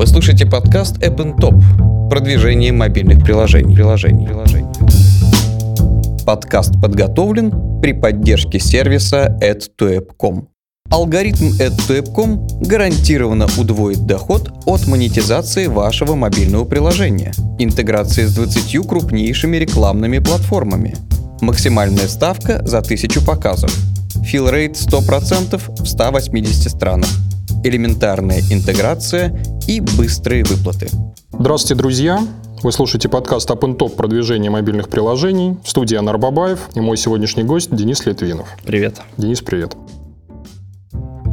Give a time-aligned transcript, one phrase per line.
[0.00, 2.08] Вы слушаете подкаст App Top.
[2.08, 3.74] Продвижение мобильных приложений.
[3.74, 4.26] приложений.
[4.28, 6.24] приложений.
[6.24, 10.48] Подкаст подготовлен при поддержке сервиса add2app.com.
[10.88, 17.34] Алгоритм add2app.com гарантированно удвоит доход от монетизации вашего мобильного приложения.
[17.58, 20.96] Интеграция с 20 крупнейшими рекламными платформами.
[21.42, 23.70] Максимальная ставка за 1000 показов.
[24.24, 27.10] Филрейт 100% в 180 странах
[27.64, 30.88] элементарная интеграция и быстрые выплаты.
[31.32, 32.20] Здравствуйте, друзья!
[32.62, 35.56] Вы слушаете подкаст Up Top продвижения мобильных приложений.
[35.64, 38.48] В студии Анар Бабаев и мой сегодняшний гость Денис Литвинов.
[38.64, 39.00] Привет.
[39.16, 39.76] Денис, привет.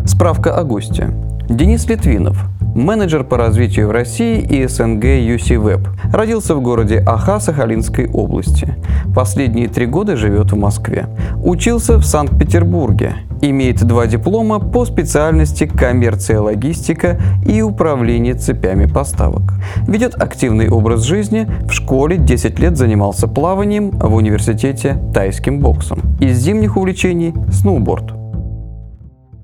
[0.05, 1.13] Справка о госте.
[1.49, 2.37] Денис Литвинов–
[2.77, 5.87] менеджер по развитию в России и СНГ UC Web.
[6.13, 8.75] Родился в городе Аха Сахалинской области.
[9.15, 11.07] Последние три года живет в Москве.
[11.43, 13.15] Учился в Санкт-Петербурге.
[13.41, 19.53] Имеет два диплома по специальности коммерция логистика и управление цепями поставок.
[19.87, 21.47] Ведет активный образ жизни.
[21.67, 25.99] В школе 10 лет занимался плаванием, в университете тайским боксом.
[26.19, 28.16] Из зимних увлечений– сноуборд.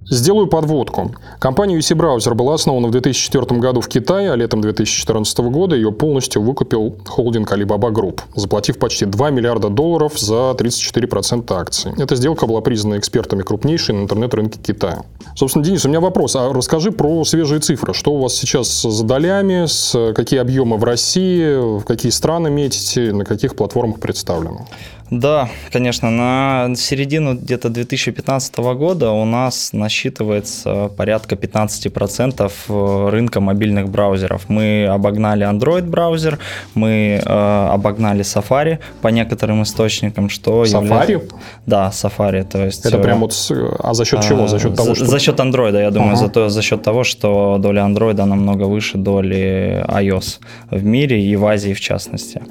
[0.10, 1.12] Сделаю подводку.
[1.40, 5.92] Компания UC Browser была основана в 2004 году в Китае, а летом 2014 года ее
[5.92, 11.92] полностью выкупил холдинг Alibaba Group, заплатив почти 2 миллиарда долларов за 34% акций.
[11.98, 15.04] Эта сделка была признана экспертами крупнейшей на интернет-рынке Китая.
[15.36, 16.36] Собственно, Денис, у меня вопрос.
[16.36, 17.94] А расскажи про свежие цифры.
[17.94, 23.14] Что у вас сейчас с долями, с какие объемы в России, в какие страны метите,
[23.14, 24.66] на каких платформах представлены?
[25.10, 33.90] Да, конечно, на середину где-то 2015 года у нас насчитывается порядка 15% э, рынка мобильных
[33.90, 34.50] браузеров.
[34.50, 36.40] Мы обогнали Android браузер,
[36.74, 40.84] мы э, обогнали Safari по некоторым источникам, что Safari?
[40.84, 41.36] Является...
[41.66, 42.86] Да, Safari, то есть...
[42.86, 43.34] Это э, прям вот...
[43.80, 44.48] А за счет чего?
[44.48, 45.06] За счет того, что...
[45.06, 46.26] За счет Android, я думаю, ага.
[46.26, 50.40] за, то, за счет того, что доля Android намного выше доли iOS
[50.72, 52.42] в мире и в Азии в частности.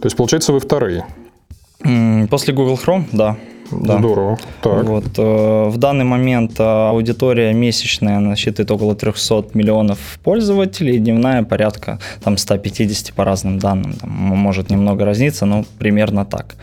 [0.00, 1.06] То есть, получается, вы вторые?
[2.30, 3.36] После Google Chrome, да.
[3.70, 3.98] Да.
[3.98, 4.38] Здорово.
[4.62, 4.84] Так.
[4.84, 11.98] Вот, э, в данный момент э, аудитория месячная насчитывает около 300 миллионов пользователей, дневная порядка
[12.22, 13.94] там, 150 по разным данным.
[13.94, 16.56] Там, может немного разниться, но примерно так.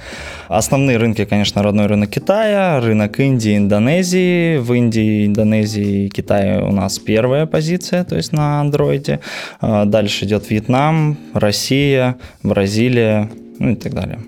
[0.48, 4.58] Основные рынки, конечно, родной рынок Китая, рынок Индии, Индонезии.
[4.58, 9.20] В Индии, Индонезии и Китае у нас первая позиция, то есть на андроиде.
[9.62, 13.30] Э, дальше идет Вьетнам, Россия, Бразилия,
[13.60, 14.20] ну и так далее.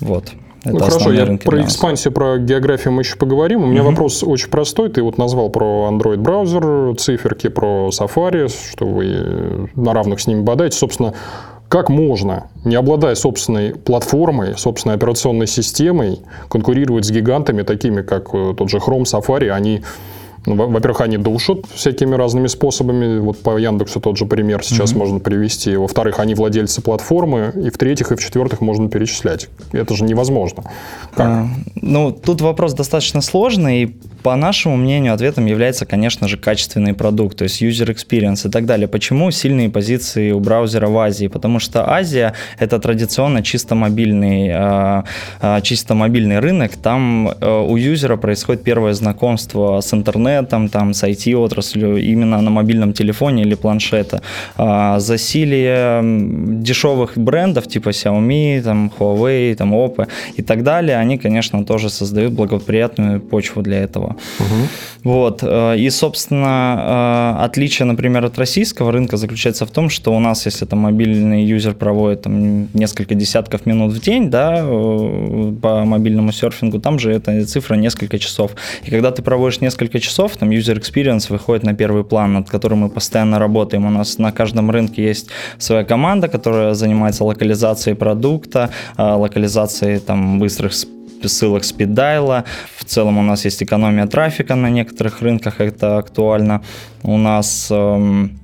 [0.00, 0.32] Вот.
[0.62, 3.62] Это ну хорошо, я про экспансию, про географию мы еще поговорим.
[3.62, 3.90] У меня угу.
[3.90, 4.90] вопрос очень простой.
[4.90, 10.42] Ты вот назвал про Android браузер, циферки про Safari, что вы на равных с ними
[10.42, 10.76] бодаете.
[10.76, 11.14] Собственно,
[11.68, 18.54] как можно, не обладая собственной платформой, собственной операционной системой, конкурировать с гигантами, такими как э,
[18.58, 19.84] тот же Chrome, Safari, они ну,
[20.46, 23.18] во-первых, они душат всякими разными способами.
[23.18, 24.98] Вот по Яндексу тот же пример сейчас mm-hmm.
[24.98, 25.76] можно привести.
[25.76, 27.52] Во-вторых, они владельцы платформы.
[27.56, 29.48] И в-третьих, и в-четвертых, можно перечислять.
[29.72, 30.64] Это же невозможно.
[31.14, 31.26] Как?
[31.26, 33.82] А, ну, тут вопрос достаточно сложный.
[33.82, 38.50] И по нашему мнению, ответом является, конечно же, качественный продукт, то есть user experience и
[38.50, 38.88] так далее.
[38.88, 41.26] Почему сильные позиции у браузера в Азии?
[41.26, 45.04] Потому что Азия— это традиционно чисто мобильный, а,
[45.40, 46.76] а, чисто мобильный рынок.
[46.76, 52.50] Там э, у юзера происходит первое знакомство с интернетом, интернетом, там, с IT-отраслью именно на
[52.50, 54.20] мобильном телефоне или планшета.
[54.56, 56.02] А, засилие
[56.62, 60.06] дешевых брендов типа Xiaomi, там, Huawei, там, Oppo
[60.38, 64.16] и так далее, они, конечно, тоже создают благоприятную почву для этого.
[64.40, 64.68] Угу.
[65.04, 65.42] Вот.
[65.42, 70.46] Э, и, собственно, э, отличие, например, от российского рынка заключается в том, что у нас,
[70.46, 76.32] если там мобильный юзер проводит там, несколько десятков минут в день, да, э, по мобильному
[76.32, 78.50] серфингу, там же эта цифра несколько часов.
[78.86, 82.50] И когда ты проводишь несколько часов, часов, там user experience выходит на первый план, над
[82.50, 83.86] которым мы постоянно работаем.
[83.86, 90.38] У нас на каждом рынке есть своя команда, которая занимается локализацией продукта, а, локализацией там
[90.38, 90.72] быстрых
[91.24, 92.44] ссылок спиддайла.
[92.76, 96.60] В целом у нас есть экономия трафика на некоторых рынках, это актуально.
[97.02, 98.39] У нас эм,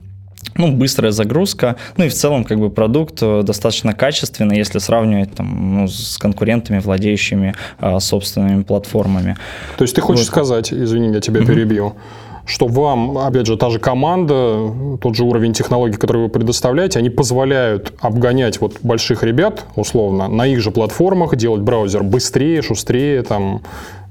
[0.58, 5.35] ну, быстрая загрузка, ну и в целом как бы продукт э, достаточно качественный, если сравнивать
[5.35, 9.37] там, ну, с конкурентами, владеющими а, собственными платформами.
[9.76, 10.32] То есть ты хочешь вот.
[10.32, 11.47] сказать, извини, я тебя mm-hmm.
[11.47, 11.94] перебью,
[12.47, 17.11] что вам, опять же, та же команда, тот же уровень технологий, который вы предоставляете, они
[17.11, 23.62] позволяют обгонять вот больших ребят, условно, на их же платформах, делать браузер быстрее, шустрее, там,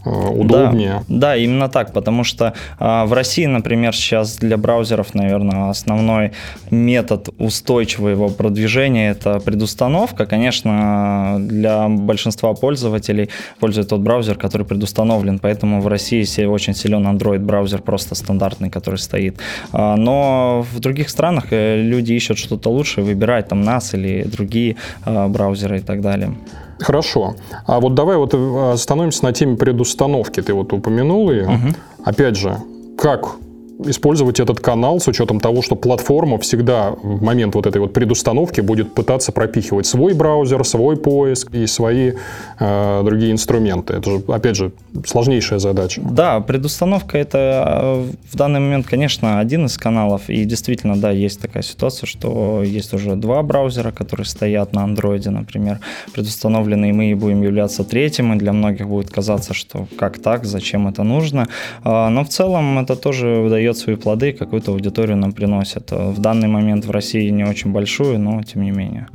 [0.06, 1.04] удобнее.
[1.08, 6.32] Да, да, именно так, потому что а, в России, например, сейчас для браузеров, наверное, основной
[6.72, 10.26] метод устойчивого его продвижения это предустановка.
[10.26, 13.30] Конечно, для большинства пользователей
[13.60, 19.00] пользует тот браузер, который предустановлен, поэтому в России очень силен Android браузер просто стандартный, который
[19.00, 19.38] стоит.
[19.72, 24.76] А, но в других странах э, люди ищут что-то лучше, выбирают там нас или другие
[25.06, 26.36] а, браузеры и так далее.
[26.80, 27.36] Хорошо.
[27.66, 30.42] А вот давай вот э, остановимся на теме предустановки.
[30.42, 31.46] Ты вот упомянул ее.
[31.46, 31.76] Угу.
[32.06, 32.58] Опять же,
[32.98, 33.36] как
[33.84, 38.62] использовать этот канал с учетом того, что платформа всегда в момент вот этой вот предустановки
[38.62, 42.14] будет пытаться пропихивать свой браузер, свой поиск и свои
[42.60, 43.94] э, другие инструменты.
[43.94, 44.72] Это же, опять же,
[45.06, 46.02] сложнейшая задача.
[46.04, 50.30] Да, предустановка это э, в данный момент, конечно, один из каналов.
[50.30, 55.30] И действительно, да, есть такая ситуация, что есть уже два браузера, которые стоят на андроиде,
[55.30, 55.80] например,
[56.14, 60.88] предустановленные, и мы будем являться третьим, и для многих будет казаться, что как так, зачем
[60.88, 61.48] это нужно.
[61.84, 65.92] А, но в целом это тоже дает дает свои плоды, какую-то аудиторию нам приносит.
[65.92, 69.08] В данный момент в России не очень большую, но тем не менее.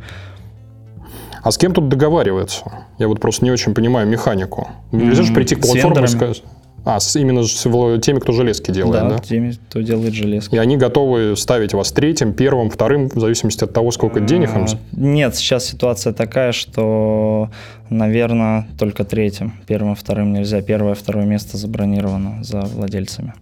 [1.43, 2.64] А с кем тут договаривается?
[2.99, 4.69] Я вот просто не очень понимаю механику.
[4.93, 6.43] Нельзя же прийти к платформе и сказать...
[6.82, 7.62] А, с, именно с
[8.00, 9.08] теми, кто железки делает, да?
[9.11, 10.55] Да, теми, кто делает железки.
[10.55, 14.67] И они готовы ставить вас третьим, первым, вторым, в зависимости от того, сколько денег им?
[14.93, 17.50] Нет, сейчас ситуация такая, что,
[17.91, 19.53] наверное, только третьим.
[19.67, 20.62] Первым, вторым нельзя.
[20.62, 23.35] Первое, второе место забронировано за владельцами.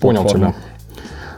[0.00, 0.54] Понял тебя.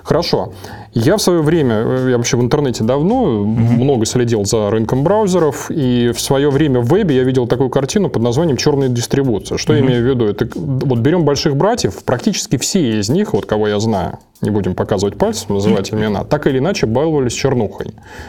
[0.09, 0.53] Хорошо.
[0.95, 3.47] Я в свое время, э, я вообще в интернете давно угу.
[3.47, 8.09] много следил за рынком браузеров, и в свое время в вебе я видел такую картину
[8.09, 9.59] под названием «черная дистрибуция».
[9.59, 9.81] Что угу.
[9.81, 10.25] я имею в виду?
[10.25, 14.75] Это вот берем больших братьев, практически все из них, вот кого я знаю, не будем
[14.75, 17.89] показывать пальцем, называть имена, так или иначе баловались чернухой.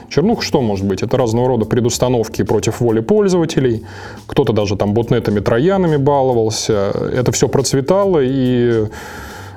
[0.10, 1.02] Чернуха что может быть?
[1.02, 3.86] Это разного рода предустановки против воли пользователей,
[4.28, 6.92] кто-то даже там ботнетами, троянами баловался.
[7.16, 8.84] Это все процветало, и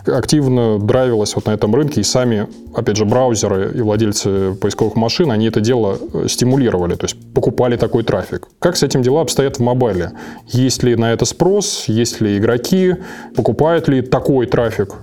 [0.06, 5.30] активно драйвилась вот на этом рынке, и сами, опять же, браузеры и владельцы поисковых машин,
[5.30, 8.48] они это дело э, стимулировали, то есть покупали такой трафик.
[8.58, 10.12] Как с этим дела обстоят в мобайле?
[10.48, 11.84] Есть ли на это спрос?
[11.86, 12.96] Есть ли игроки?
[13.36, 14.94] Покупают ли такой трафик?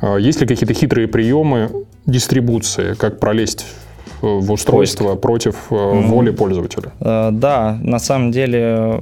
[0.00, 1.70] А есть ли какие-то хитрые приемы
[2.06, 3.66] дистрибуции, как пролезть
[4.20, 5.20] в устройство Поиск.
[5.20, 6.06] против mm.
[6.06, 6.92] воли пользователя.
[7.00, 9.00] Э, да, на самом деле,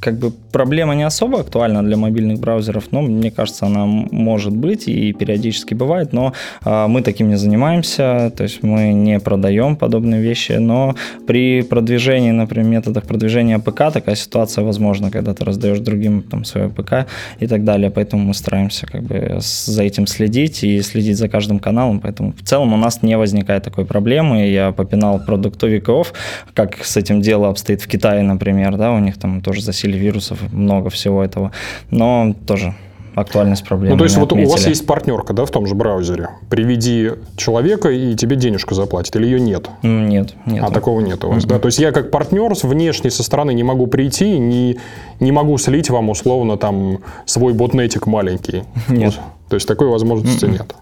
[0.00, 4.88] как бы проблема не особо актуальна для мобильных браузеров, но мне кажется, она может быть
[4.88, 6.32] и периодически бывает, но
[6.64, 10.94] э, мы таким не занимаемся, то есть мы не продаем подобные вещи, но
[11.26, 16.68] при продвижении, например, методах продвижения ПК такая ситуация возможна, когда ты раздаешь другим там свое
[16.68, 17.06] ПК
[17.40, 21.58] и так далее, поэтому мы стараемся как бы за этим следить и следить за каждым
[21.58, 26.12] каналом, поэтому в целом у нас не возникает такой проблемы, я попинал продуктовиков,
[26.54, 30.41] как с этим дело обстоит в Китае, например, да, у них там тоже засилие вирусов,
[30.50, 31.52] много всего этого,
[31.90, 32.74] но тоже
[33.14, 33.94] актуальность проблемы.
[33.94, 34.48] Ну, то есть вот отметили.
[34.48, 36.30] у вас есть партнерка, да, в том же браузере.
[36.48, 39.68] Приведи человека, и тебе денежку заплатит, или ее нет?
[39.82, 40.64] Нет, нет.
[40.64, 41.48] А такого нет у вас, mm-hmm.
[41.48, 41.58] да?
[41.58, 44.78] То есть я как партнер с внешней со стороны не могу прийти, не,
[45.20, 48.64] не могу слить вам условно там свой ботнетик маленький.
[48.88, 49.14] Нет.
[49.14, 49.20] Вот.
[49.50, 50.52] То есть такой возможности mm-hmm.
[50.52, 50.74] нет.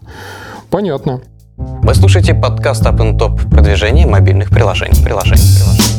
[0.70, 1.20] Понятно.
[1.56, 5.02] Вы слушаете подкаст Up and Top продвижение мобильных приложений.
[5.04, 5.89] приложений, приложений.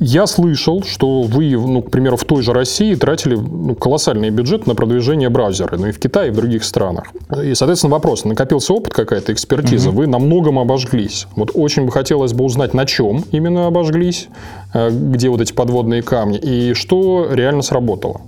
[0.00, 4.66] Я слышал, что вы, ну, к примеру, в той же России тратили ну, колоссальный бюджет
[4.66, 7.04] на продвижение браузера, ну и в Китае, и в других странах.
[7.42, 9.98] И, соответственно, вопрос, накопился опыт какая-то, экспертиза, угу.
[9.98, 11.26] вы на многом обожглись.
[11.36, 14.28] Вот очень бы хотелось бы узнать, на чем именно обожглись,
[14.72, 18.20] э, где вот эти подводные камни, и что реально сработало.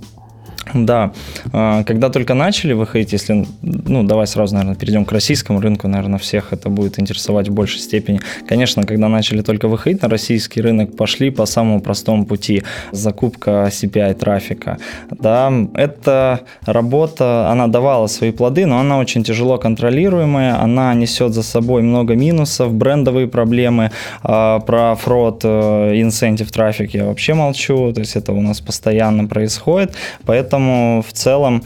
[0.75, 1.13] Да,
[1.53, 6.19] а, когда только начали выходить, если, ну, давай сразу, наверное, перейдем к российскому рынку, наверное,
[6.19, 8.21] всех это будет интересовать в большей степени.
[8.49, 12.65] Конечно, когда начали только выходить на российский рынок, пошли по самому простому пути.
[12.93, 14.79] Закупка CPI трафика.
[15.11, 21.43] Да, эта работа, она давала свои плоды, но она очень тяжело контролируемая, она несет за
[21.43, 28.17] собой много минусов, брендовые проблемы, а, про фрод, инсентив трафик я вообще молчу, то есть
[28.17, 31.63] это у нас постоянно происходит, поэтому Поэтому в целом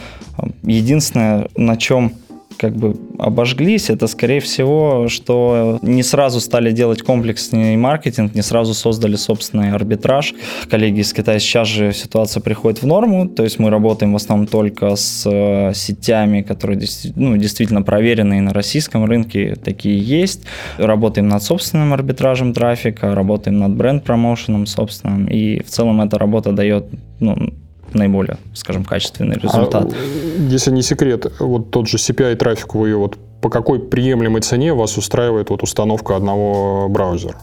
[0.64, 2.12] единственное, на чем
[2.58, 8.74] как бы обожглись, это скорее всего, что не сразу стали делать комплексный маркетинг, не сразу
[8.74, 10.34] создали собственный арбитраж.
[10.68, 14.48] Коллеги из Китая сейчас же ситуация приходит в норму, то есть мы работаем в основном
[14.48, 16.80] только с э, сетями, которые
[17.14, 20.42] ну, действительно проверенные на российском рынке, такие есть.
[20.78, 26.86] Работаем над собственным арбитражем трафика, работаем над бренд-промоушеном собственным, и в целом эта работа дает
[27.20, 27.54] ну,
[27.94, 29.92] наиболее, скажем, качественный а результат.
[29.92, 34.74] А, если не секрет, вот тот же CPI трафик, вы вот по какой приемлемой цене
[34.74, 37.36] вас устраивает вот установка одного браузера?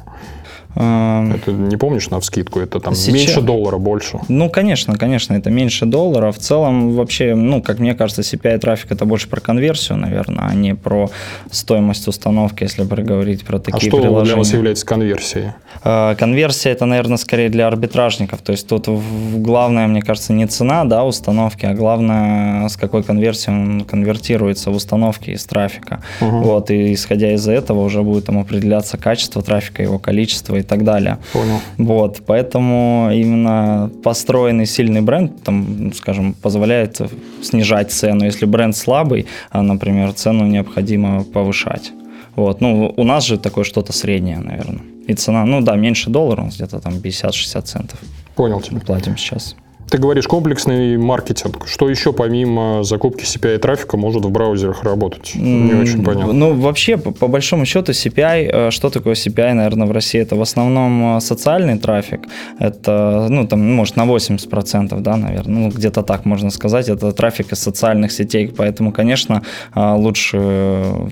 [0.78, 3.14] Это не помнишь на вскидку, это там Сейчас...
[3.14, 4.20] меньше доллара, больше.
[4.28, 6.32] Ну, конечно, конечно, это меньше доллара.
[6.32, 10.54] В целом, вообще, ну, как мне кажется, CPI трафик это больше про конверсию, наверное, а
[10.54, 11.10] не про
[11.50, 14.26] стоимость установки, если говорить про такие а что приложения.
[14.26, 15.52] для вас является конверсией?
[15.84, 18.42] А, конверсия это, наверное, скорее для арбитражников.
[18.42, 23.56] То есть тут главное, мне кажется, не цена да, установки, а главное, с какой конверсией
[23.56, 26.04] он конвертируется в установке из трафика.
[26.22, 26.38] Угу.
[26.40, 30.84] Вот, и исходя из этого уже будет там определяться качество трафика, его количество и так
[30.84, 31.18] далее.
[31.34, 31.60] Понял.
[31.78, 37.02] Вот, поэтому именно построенный сильный бренд, там, скажем, позволяет
[37.42, 38.26] снижать цену.
[38.26, 41.92] Если бренд слабый, а, например, цену необходимо повышать.
[42.36, 44.82] Вот, ну, у нас же такое что-то среднее, наверное.
[45.08, 48.00] И цена, ну да, меньше доллара, где-то там 50-60 центов.
[48.36, 48.80] Понял тебя.
[48.80, 49.56] Платим сейчас.
[49.90, 51.66] Ты говоришь комплексный маркетинг.
[51.66, 55.32] Что еще помимо закупки CPI трафика может в браузерах работать?
[55.36, 56.34] Не очень понятно.
[56.34, 60.20] Ну, вообще, по, по большому счету, CPI, э, что такое CPI, наверное, в России?
[60.20, 62.28] Это в основном э, социальный трафик.
[62.60, 65.62] Это, ну, там, может, на 80%, да, наверное.
[65.62, 66.90] Ну, где-то так можно сказать.
[66.90, 68.54] Это трафик из социальных сетей.
[68.58, 69.42] Поэтому, конечно,
[69.74, 70.38] э, лучше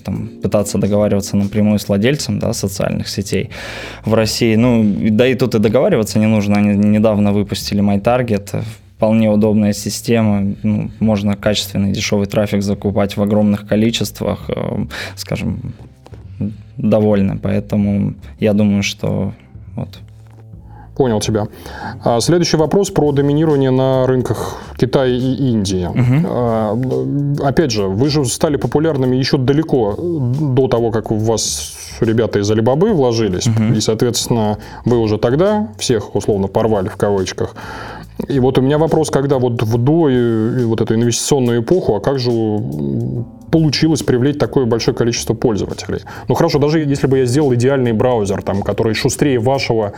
[0.04, 3.52] там, пытаться договариваться напрямую с владельцем да, социальных сетей
[4.06, 4.58] в России.
[4.58, 6.58] Ну, да и тут и договариваться не нужно.
[6.58, 8.65] Они недавно выпустили MyTarget,
[8.98, 10.56] вполне удобная система.
[10.64, 14.86] Ну, можно качественный дешевый трафик закупать в огромных количествах, э,
[15.16, 15.74] скажем,
[16.78, 17.38] довольны.
[17.42, 19.34] Поэтому я думаю, что
[19.76, 20.00] вот.
[20.96, 21.50] Понял тебя.
[22.06, 25.88] А, следующий вопрос про доминирование на рынках Китая и Индии.
[25.88, 27.46] Угу.
[27.46, 32.50] Опять же, вы же стали популярными еще далеко до того, как у вас ребята из
[32.50, 33.46] Алибабы вложились.
[33.46, 33.74] Угу.
[33.76, 37.56] И, соответственно, вы уже тогда всех условно порвали в кавычках.
[38.28, 40.10] И вот у меня вопрос, когда вот в до
[40.68, 42.32] вот эту инвестиционную эпоху, а как же
[43.52, 46.02] получилось привлечь такое большое количество пользователей?
[46.28, 49.94] Ну хорошо, даже если бы я сделал идеальный браузер, там, который шустрее вашего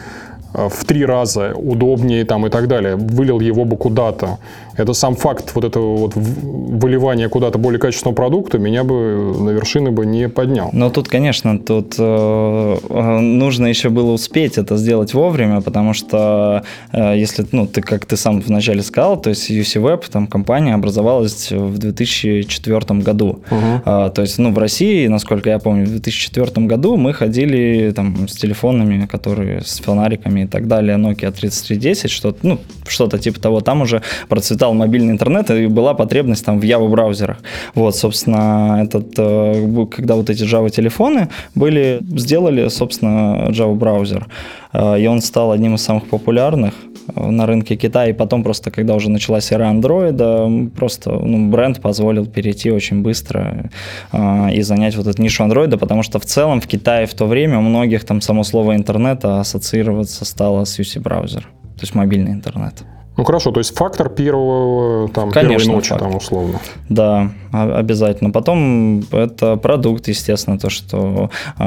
[0.53, 4.39] Э, в три раза удобнее там и так далее, вылил его бы куда-то.
[4.77, 9.91] Это сам факт вот этого вот выливания куда-то более качественного продукта меня бы на вершины
[9.91, 10.69] бы не поднял.
[10.71, 16.63] Но тут, конечно, тут э, э, нужно еще было успеть это сделать вовремя, потому что
[16.91, 20.75] э, если, ну, ты, как ты сам вначале сказал, то есть UC Web, там компания
[20.75, 23.39] образовалась в 2004 году.
[23.49, 23.81] Угу.
[23.85, 28.27] Э, то есть, ну, в России, насколько я помню, в 2004 году мы ходили там
[28.27, 33.61] с телефонами, которые с фонариками и так далее, Nokia 3310, что-то, ну, что-то типа того.
[33.61, 37.37] Там уже процветал мобильный интернет, и была потребность там в Java браузерах.
[37.75, 44.27] Вот, собственно, этот, э, когда вот эти Java телефоны были, сделали, собственно, Java браузер.
[44.73, 46.73] Э, и он стал одним из самых популярных
[47.15, 48.09] э, на рынке Китая.
[48.09, 53.69] И потом просто, когда уже началась эра андроида, просто ну, бренд позволил перейти очень быстро
[54.11, 57.25] э, и занять вот эту нишу андроида, потому что в целом в Китае в то
[57.25, 62.83] время у многих там само слово интернет ассоциироваться стало с UC-браузер, то есть мобильный интернет.
[63.17, 66.07] Ну хорошо, то есть фактор первого, там, Конечно, первой ночи, фактор.
[66.07, 66.59] там, условно.
[66.87, 68.29] Да, обязательно.
[68.29, 71.63] Потом это продукт, естественно, то, что э,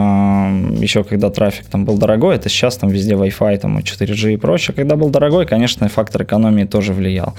[0.78, 4.37] еще когда трафик там был дорогой, это сейчас там везде Wi-Fi, там и 4G и
[4.37, 4.76] прочее.
[4.76, 7.35] Когда был дорогой, конечно, фактор экономии тоже влиял.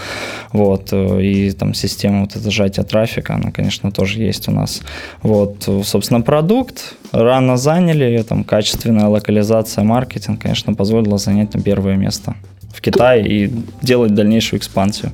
[0.51, 4.81] Вот, э, и там система вот это сжатия трафика, она, конечно, тоже есть у нас.
[5.21, 12.35] Вот, собственно, продукт рано заняли, там качественная локализация, маркетинг, конечно, позволила занять там первое место
[12.73, 13.51] в Китай и
[13.81, 15.11] делать дальнейшую экспансию.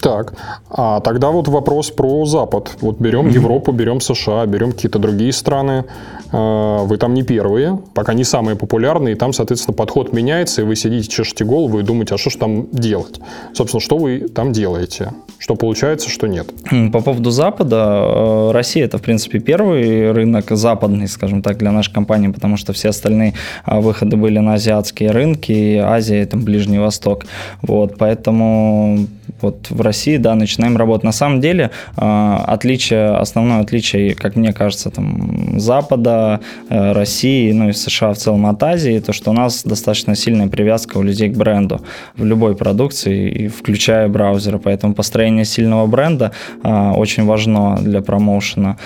[0.00, 0.34] Так,
[0.70, 2.76] а тогда вот вопрос про Запад.
[2.80, 3.32] Вот берем mm-hmm.
[3.32, 5.84] Европу, берем США, берем какие-то другие страны.
[6.30, 10.64] А, вы там не первые, пока не самые популярные, и там, соответственно, подход меняется, и
[10.64, 13.20] вы сидите, чешете голову и думаете, а что же там делать?
[13.54, 15.12] Собственно, что вы там делаете?
[15.38, 16.48] Что получается, что нет?
[16.92, 21.92] По поводу Запада, э, Россия это, в принципе, первый рынок западный, скажем так, для нашей
[21.92, 27.24] компании, потому что все остальные а, выходы были на азиатские рынки, Азия, это Ближний Восток.
[27.62, 29.06] Вот, поэтому
[29.40, 31.04] вот в России, да, начинаем работать.
[31.04, 36.40] На самом деле, а, отличие, основное отличие, как мне кажется, там, Запада,
[36.70, 40.48] э, России, ну и США в целом от Азии, то, что у нас достаточно сильная
[40.48, 41.80] привязка у людей к бренду
[42.16, 44.58] в любой продукции, включая браузеры.
[44.58, 48.76] Поэтому построение сильного бренда а, очень важно для промоушена.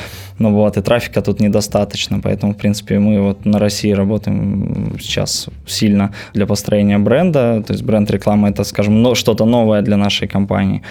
[0.42, 5.48] Ну вот, и трафика тут недостаточно, поэтому, в принципе, мы вот на России работаем сейчас
[5.66, 10.82] сильно для построения бренда, то есть бренд-реклама это, скажем, что-то новое для нашей компании,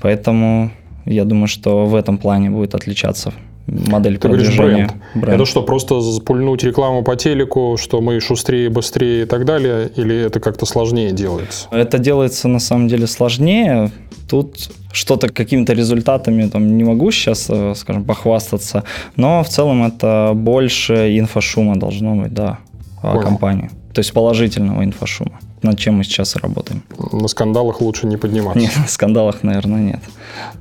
[0.00, 0.70] поэтому
[1.04, 3.32] я думаю, что в этом плане будет отличаться
[3.66, 4.56] модель Ты продвижения.
[4.56, 4.94] Говоришь, бренд.
[5.14, 5.34] бренд.
[5.40, 10.16] Это что, просто запульнуть рекламу по телеку, что мы шустрее, быстрее и так далее, или
[10.16, 11.68] это как-то сложнее делается?
[11.70, 13.90] Это делается на самом деле сложнее.
[14.28, 18.84] Тут что-то какими-то результатами там не могу сейчас, э, скажем, похвастаться,
[19.16, 22.58] но в целом это больше инфошума должно быть, да,
[23.02, 23.70] о компании.
[23.92, 26.82] то есть положительного инфошума, над чем мы сейчас и работаем.
[27.12, 28.60] На скандалах лучше не подниматься.
[28.60, 30.00] Нет, на скандалах, наверное, нет.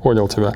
[0.02, 0.54] Понял тебя.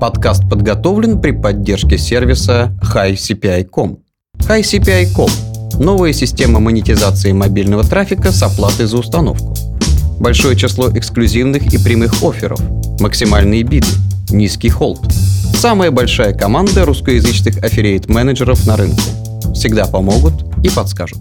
[0.00, 3.98] Подкаст подготовлен при поддержке сервиса HiCPI.com.
[4.38, 5.28] HiCPI.com–
[5.78, 9.54] новая система монетизации мобильного трафика с оплатой за установку.
[10.18, 12.60] Большое число эксклюзивных и прямых офферов,
[12.98, 13.88] максимальные биды,
[14.30, 15.00] низкий холд.
[15.54, 19.02] Самая большая команда русскоязычных аффилиейт-менеджеров на рынке.
[19.52, 21.20] Всегда помогут и подскажут.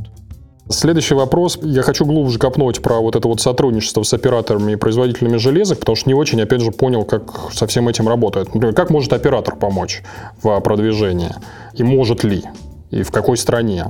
[0.72, 1.58] Следующий вопрос.
[1.64, 5.96] Я хочу глубже копнуть про вот это вот сотрудничество с операторами и производителями железок, потому
[5.96, 8.54] что не очень, опять же, понял, как со всем этим работает.
[8.54, 10.04] Например, как может оператор помочь
[10.44, 11.32] в продвижении?
[11.74, 12.44] И может ли?
[12.92, 13.86] И в какой стране.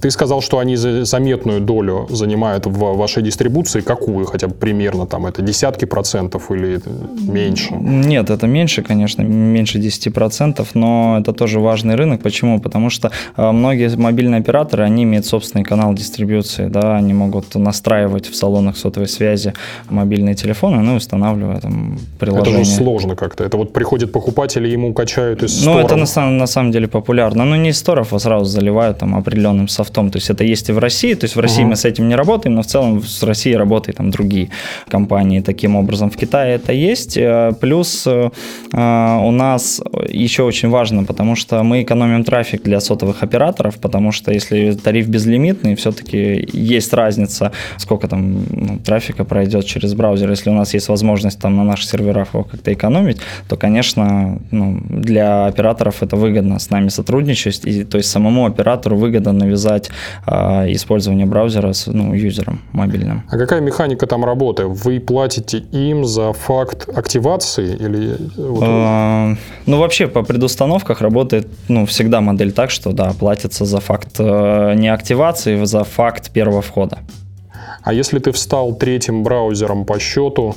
[0.00, 3.80] Ты сказал, что они заметную долю занимают в вашей дистрибуции.
[3.80, 5.06] Какую хотя бы примерно?
[5.06, 6.80] Там это десятки процентов или
[7.26, 7.74] меньше?
[7.74, 12.22] Нет, это меньше, конечно, меньше 10%, но это тоже важный рынок.
[12.22, 12.60] Почему?
[12.60, 18.28] Потому что а, многие мобильные операторы, они имеют собственный канал дистрибуции, да, они могут настраивать
[18.28, 19.54] в салонах сотовой связи
[19.88, 22.60] мобильные телефоны, ну, устанавливая там приложение.
[22.60, 23.44] Это же сложно как-то.
[23.44, 25.64] Это вот приходит покупатель, ему качают из.
[25.64, 27.44] Ну, это на, на самом деле популярно.
[27.44, 30.10] Ну, не из сторов, а сразу сразу заливают там определенным софтом.
[30.10, 31.68] То есть это есть и в России, то есть в России uh-huh.
[31.68, 34.48] мы с этим не работаем, но в целом с Россией работают там другие
[34.88, 36.10] компании таким образом.
[36.10, 37.16] В Китае это есть.
[37.16, 38.30] Э, плюс э,
[38.72, 44.32] у нас еще очень важно, потому что мы экономим трафик для сотовых операторов, потому что
[44.32, 50.30] если тариф безлимитный, все-таки есть разница, сколько там ну, трафика пройдет через браузер.
[50.30, 54.80] Если у нас есть возможность там на наших серверах его как-то экономить, то, конечно, ну,
[54.88, 59.90] для операторов это выгодно с нами сотрудничать, и, то есть сам самому оператору выгодно навязать
[60.26, 63.22] э, использование браузера с ну, юзером мобильным.
[63.30, 64.64] А какая механика там работы?
[64.64, 68.16] Вы платите им за факт активации или?
[68.38, 74.16] Э, ну вообще по предустановках работает ну всегда модель так, что да платится за факт
[74.18, 76.98] э, не активации, за факт первого входа.
[77.82, 80.54] А если ты встал третьим браузером по счету,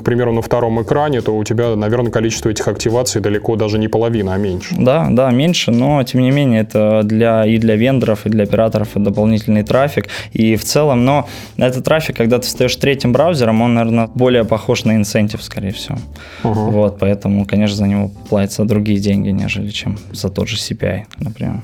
[0.00, 3.88] к примеру, на втором экране, то у тебя, наверное, количество этих активаций далеко даже не
[3.88, 4.74] половина, а меньше.
[4.78, 8.88] Да, да, меньше, но тем не менее это для, и для вендоров, и для операторов
[8.94, 10.08] дополнительный трафик.
[10.32, 11.28] И в целом, но
[11.58, 15.98] этот трафик, когда ты встаешь третьим браузером, он, наверное, более похож на инцентив, скорее всего.
[16.44, 16.70] Угу.
[16.70, 21.60] Вот, поэтому, конечно, за него платятся другие деньги, нежели чем за тот же CPI, например.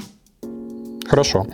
[1.09, 1.47] Хорошо.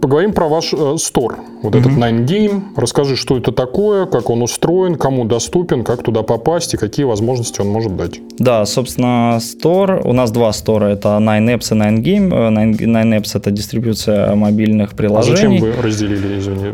[0.00, 1.78] Поговорим про ваш э, стор, вот mm-hmm.
[1.80, 2.62] этот Nine Game.
[2.76, 7.60] Расскажи, что это такое, как он устроен, кому доступен, как туда попасть и какие возможности
[7.60, 8.20] он может дать.
[8.38, 10.00] Да, собственно, стор.
[10.04, 10.86] У нас два стора.
[10.86, 12.30] Это Nine Apps и Nine Game.
[12.30, 15.32] Nine, Nine Apps– это дистрибуция мобильных приложений.
[15.32, 16.72] А зачем вы разделили, извини?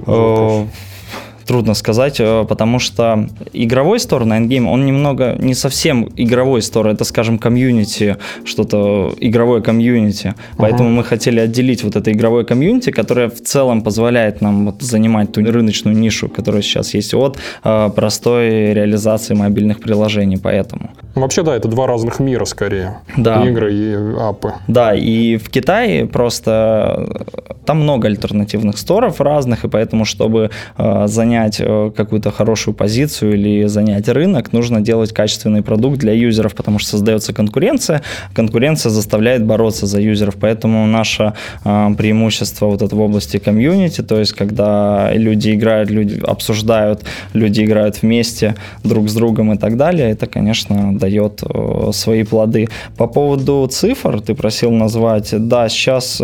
[1.49, 6.89] Трудно сказать, э, потому что игровой стор на Endgame, он немного не совсем игровой стор,
[6.89, 10.35] это, скажем, комьюнити, что-то игровое комьюнити.
[10.59, 10.93] Поэтому uh-huh.
[10.93, 15.41] мы хотели отделить вот это игровое комьюнити, которое в целом позволяет нам вот занимать ту
[15.41, 20.41] рыночную нишу, которая сейчас есть, от э, простой реализации мобильных приложений.
[20.43, 20.91] Поэтому.
[21.15, 22.99] Вообще, да, это два разных мира скорее.
[23.17, 23.43] Да.
[23.49, 24.53] Игры и апы.
[24.67, 31.07] Да, и в Китае просто э, там много альтернативных сторов разных, и поэтому, чтобы э,
[31.07, 36.55] занять занять э, какую-то хорошую позицию или занять рынок, нужно делать качественный продукт для юзеров,
[36.55, 38.03] потому что создается конкуренция,
[38.35, 41.33] конкуренция заставляет бороться за юзеров, поэтому наше
[41.64, 47.03] э, преимущество вот это в области комьюнити, то есть когда люди играют, люди обсуждают,
[47.35, 52.68] люди играют вместе друг с другом и так далее, это, конечно, дает э, свои плоды.
[52.96, 56.20] По поводу цифр ты просил назвать, да, сейчас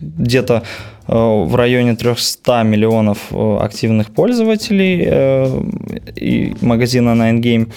[0.00, 0.62] где-то
[1.08, 5.62] в районе 300 миллионов э, активных пользователей э,
[6.16, 7.72] и магазина Nine Game.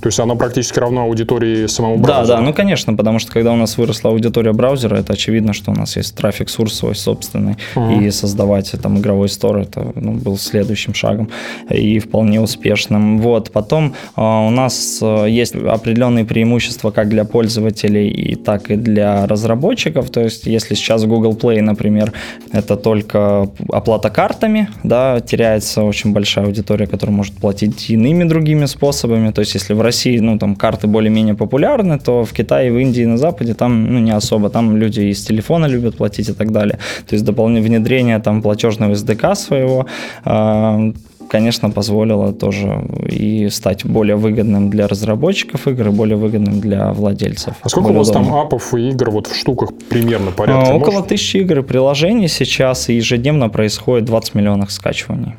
[0.00, 2.26] То есть оно практически равно аудитории самого браузера?
[2.26, 5.70] Да, да, ну конечно, потому что когда у нас выросла аудитория браузера, это очевидно, что
[5.70, 8.00] у нас есть трафик сурс свой собственный, угу.
[8.00, 11.30] и создавать там игровой стор, это ну, был следующим шагом
[11.70, 13.18] и вполне успешным.
[13.18, 18.76] Вот, потом э, у нас э, есть определенные преимущества как для пользователей, и так и
[18.76, 22.12] для разработчиков, то есть если сейчас Google Play, например,
[22.52, 29.30] это только оплата картами, да, теряется очень большая аудитория, которая может платить иными другими способами,
[29.30, 33.06] то есть если в России, ну, там, карты более-менее популярны, то в Китае, в Индии,
[33.06, 34.48] на Западе там, ну, не особо.
[34.50, 36.78] Там люди из телефона любят платить и так далее.
[37.08, 39.86] То есть дополнительное внедрение там платежного SDK своего,
[40.24, 40.92] э,
[41.30, 42.68] конечно, позволило тоже
[43.10, 47.54] и стать более выгодным для разработчиков игр и более выгодным для владельцев.
[47.62, 50.72] А сколько у вас там апов и игр вот в штуках примерно порядка?
[50.72, 55.34] А, около тысячи игр и приложений сейчас, и ежедневно происходит 20 миллионов скачиваний.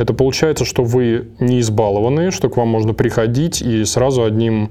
[0.00, 4.70] Это получается, что вы не избалованные, что к вам можно приходить и сразу одним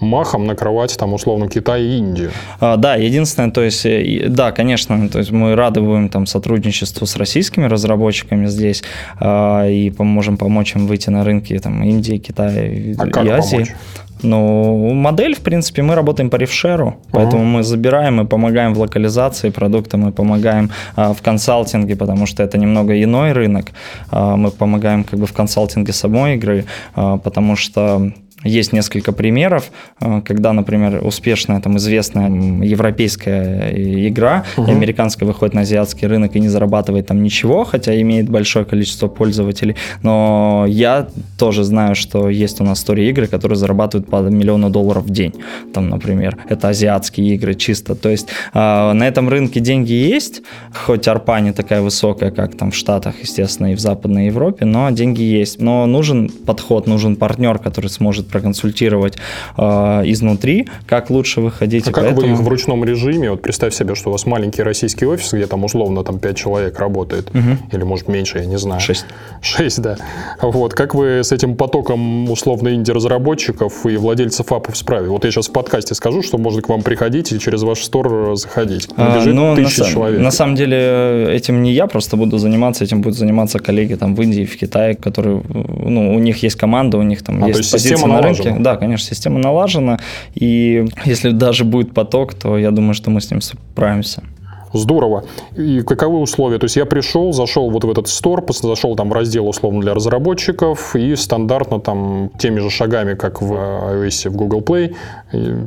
[0.00, 2.30] махом накрывать там условно Китай и Индию.
[2.60, 3.86] А, да, единственное, то есть,
[4.28, 8.82] да, конечно, то есть мы рады будем там сотрудничеству с российскими разработчиками здесь
[9.20, 13.52] а, и поможем помочь им выйти на рынки там Индии, Китая а и как Азии.
[13.52, 13.74] Помочь?
[14.22, 17.58] Ну, модель, в принципе, мы работаем по рефшеру, поэтому uh-huh.
[17.58, 22.56] мы забираем и помогаем в локализации продукта, мы помогаем а, в консалтинге, потому что это
[22.56, 23.66] немного иной рынок.
[24.10, 28.12] А, мы помогаем как бы в консалтинге самой игры, а, потому что
[28.46, 32.30] есть несколько примеров, э, когда, например, успешная, там, известная
[32.64, 33.72] европейская
[34.08, 34.70] игра, угу.
[34.70, 39.76] американская выходит на азиатский рынок и не зарабатывает там ничего, хотя имеет большое количество пользователей.
[40.02, 45.04] Но я тоже знаю, что есть у нас истории игры, которые зарабатывают по миллиону долларов
[45.04, 45.34] в день.
[45.72, 47.96] Там, например, это азиатские игры чисто.
[47.96, 52.70] То есть э, на этом рынке деньги есть, хоть арпа не такая высокая, как там
[52.70, 55.60] в Штатах, естественно, и в Западной Европе, но деньги есть.
[55.60, 59.14] Но нужен подход, нужен партнер, который сможет проконсультировать
[59.56, 59.62] э,
[60.04, 61.88] изнутри, как лучше выходить.
[61.88, 62.26] А как поэтому...
[62.26, 63.30] вы их в ручном режиме?
[63.30, 66.78] Вот представь себе, что у вас маленький российский офис, где там условно там 5 человек
[66.78, 67.56] работает, угу.
[67.72, 68.80] или может меньше, я не знаю.
[68.80, 69.06] 6.
[69.40, 69.96] 6, да.
[70.42, 75.10] Вот, как вы с этим потоком условно инди-разработчиков и владельцев апов справите?
[75.10, 78.36] Вот я сейчас в подкасте скажу, что можно к вам приходить и через ваш стор
[78.36, 78.88] заходить.
[78.96, 80.20] А, ну, тысячи на, человек.
[80.20, 84.22] На самом деле этим не я просто буду заниматься, этим будут заниматься коллеги там в
[84.22, 88.06] Индии, в Китае, которые, ну, у них есть команда, у них там а, есть позиция
[88.06, 88.56] на рынке.
[88.58, 89.98] Да, конечно, система налажена,
[90.34, 94.22] и если даже будет поток, то я думаю, что мы с ним справимся.
[94.72, 95.24] Здорово.
[95.56, 96.58] И каковы условия?
[96.58, 99.94] То есть я пришел, зашел вот в этот store, зашел там в раздел условно для
[99.94, 104.94] разработчиков и стандартно там теми же шагами, как в iOS, в Google Play,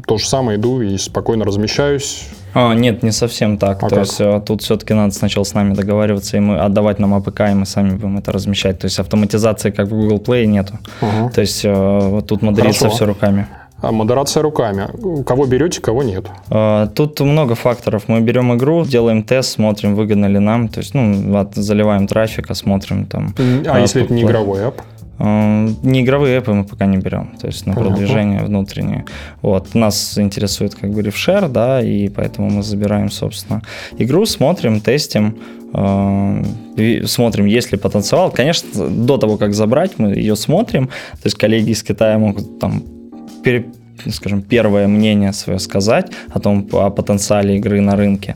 [0.05, 2.27] то же самое иду и спокойно размещаюсь.
[2.53, 3.83] А, нет, не совсем так.
[3.83, 4.05] А то как?
[4.05, 7.53] есть а, тут все-таки надо сначала с нами договариваться и мы отдавать нам APK, и
[7.53, 8.79] мы сами будем это размещать.
[8.79, 10.79] То есть автоматизации, как в Google Play, нету.
[11.01, 11.31] Угу.
[11.33, 13.47] То есть а, тут модерится все руками.
[13.81, 14.87] А модерация руками.
[15.23, 16.25] Кого берете, кого нет?
[16.49, 18.03] А, тут много факторов.
[18.07, 20.67] Мы берем игру, делаем тест, смотрим, выгодно ли нам.
[20.67, 23.33] То есть, ну, заливаем трафик, осмотрим там.
[23.67, 24.75] А, а если это не игровой app?
[25.19, 27.97] Не игровые эпы мы пока не берем, то есть на Понятно.
[27.97, 29.03] продвижение внутреннее.
[29.41, 29.75] Вот.
[29.75, 33.61] Нас интересует как бы рефшер, да, и поэтому мы забираем, собственно,
[33.97, 35.35] игру, смотрим, тестим,
[37.05, 38.31] смотрим, есть ли потенциал.
[38.31, 40.87] Конечно, до того, как забрать, мы ее смотрим.
[40.87, 42.81] То есть коллеги из Китая могут там
[44.11, 48.35] скажем, первое мнение свое сказать о том, о потенциале игры на рынке.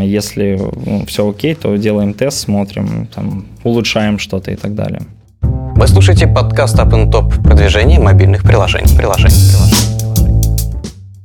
[0.00, 5.02] Если ну, все окей, то делаем тест, смотрим, там, улучшаем что-то и так далее.
[5.40, 8.96] Вы слушаете подкаст Up Top продвижение мобильных приложений.
[8.96, 9.81] приложений, приложений.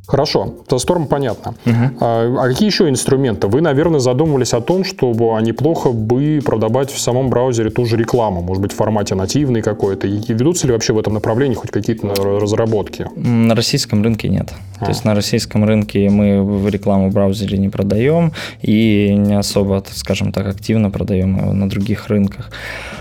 [0.07, 1.55] Хорошо, со Storm понятно.
[1.65, 1.75] Угу.
[1.99, 3.47] А, а какие еще инструменты?
[3.47, 8.41] Вы, наверное, задумывались о том, чтобы неплохо бы продавать в самом браузере ту же рекламу,
[8.41, 10.07] может быть, в формате нативной какой-то.
[10.07, 12.07] И ведутся ли вообще в этом направлении хоть какие-то
[12.39, 13.07] разработки?
[13.15, 14.53] На российском рынке нет.
[14.79, 14.85] А.
[14.85, 20.31] То есть на российском рынке мы рекламу в браузере не продаем и не особо, скажем
[20.31, 22.49] так, активно продаем его на других рынках.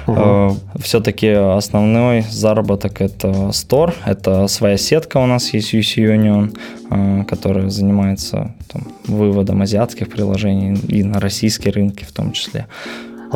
[0.06, 0.16] Угу.
[0.18, 6.56] А, Все-таки основной заработок это Store, это своя сетка у нас есть UC Union,
[6.90, 6.95] а,
[7.26, 12.66] которая занимается там, выводом азиатских приложений и на российские рынки в том числе.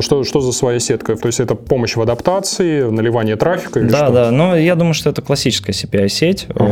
[0.00, 1.16] Что, что за своя сетка?
[1.16, 3.80] То есть это помощь в адаптации, наливание трафика?
[3.80, 4.12] да, что?
[4.12, 4.30] да.
[4.30, 6.46] Но я думаю, что это классическая CPI-сеть.
[6.54, 6.64] Угу.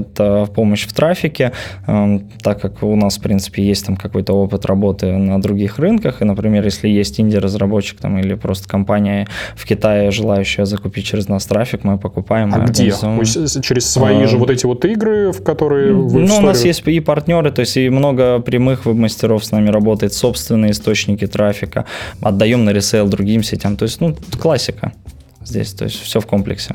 [0.00, 1.52] Это помощь в трафике,
[1.86, 6.22] эм, так как у нас, в принципе, есть там какой-то опыт работы на других рынках.
[6.22, 11.46] И, например, если есть инди-разработчик там, или просто компания в Китае, желающая закупить через нас
[11.46, 12.52] трафик, мы покупаем.
[12.54, 12.90] А где?
[12.90, 16.86] Через свои а, же вот эти вот игры, в которые вы Ну, у нас есть
[16.86, 21.84] и партнеры, то есть и много прямых веб-мастеров с нами работает, собственные источники трафика.
[22.20, 23.76] Отдаем продаем на ресейл другим сетям.
[23.76, 24.92] То есть, ну, классика
[25.44, 26.74] здесь, то есть все в комплексе.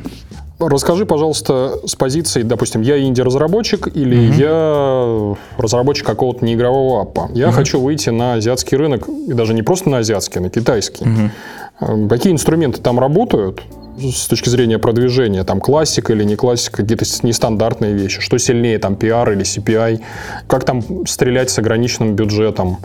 [0.59, 4.39] Расскажи, пожалуйста, с позиции, допустим, я инди-разработчик или угу.
[4.39, 7.29] я разработчик какого-то неигрового аппа.
[7.33, 7.55] Я угу.
[7.55, 11.05] хочу выйти на азиатский рынок, и даже не просто на азиатский, а на китайский.
[11.05, 12.07] Угу.
[12.09, 13.61] Какие инструменты там работают?
[13.97, 18.95] с точки зрения продвижения, там классика или не классика, какие-то нестандартные вещи, что сильнее, там
[18.95, 20.01] PR или CPI,
[20.47, 22.79] как там стрелять с ограниченным бюджетом,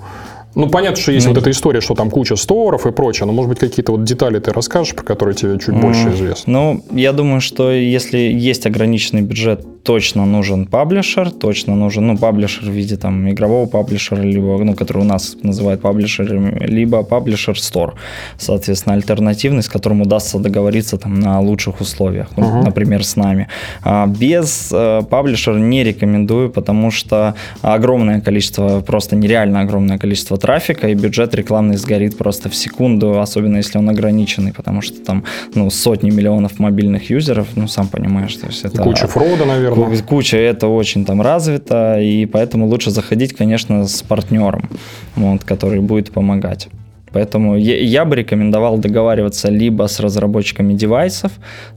[0.54, 1.30] ну, понятно, что есть mm.
[1.30, 4.38] вот эта история, что там куча сторов и прочее, но, может быть, какие-то вот детали
[4.38, 5.80] ты расскажешь, про которые тебе чуть mm.
[5.80, 6.52] больше известно?
[6.52, 12.64] Ну, я думаю, что если есть ограниченный бюджет точно нужен паблишер, точно нужен, ну, паблишер
[12.64, 17.94] в виде там игрового паблишера, либо, ну, который у нас называют паблишерами, либо паблишер стор,
[18.38, 22.64] соответственно, альтернативный, с которым удастся договориться там на лучших условиях, ну, uh-huh.
[22.64, 23.48] например, с нами.
[23.82, 30.88] А без э, паблишера не рекомендую, потому что огромное количество, просто нереально огромное количество трафика,
[30.88, 35.70] и бюджет рекламный сгорит просто в секунду, особенно если он ограниченный, потому что там, ну,
[35.70, 38.82] сотни миллионов мобильных юзеров, ну, сам понимаешь, то есть это...
[38.82, 40.02] Куча фрода, наверное наверное.
[40.02, 44.68] Куча, это очень там развито, и поэтому лучше заходить, конечно, с партнером,
[45.16, 46.68] вот, который будет помогать.
[47.12, 51.32] Поэтому я, я бы рекомендовал договариваться либо с разработчиками девайсов,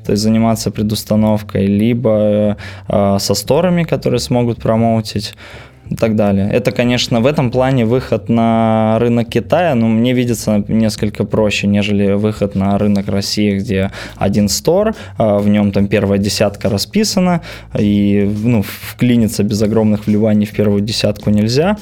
[0.06, 5.34] то есть заниматься предустановкой, либо э, со сторами, которые смогут промоутить
[5.94, 6.50] и так далее.
[6.52, 12.14] Это, конечно, в этом плане выход на рынок Китая, но мне видится несколько проще, нежели
[12.14, 17.42] выход на рынок России, где один стор, а, в нем там первая десятка расписана,
[17.78, 21.78] и ну, вклиниться без огромных вливаний в первую десятку нельзя.